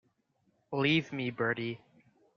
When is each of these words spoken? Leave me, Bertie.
Leave 0.71 1.13
me, 1.13 1.29
Bertie. 1.29 1.79